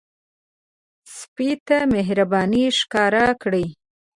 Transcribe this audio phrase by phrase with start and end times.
[1.17, 3.65] سپي ته مهرباني ښکار کړئ.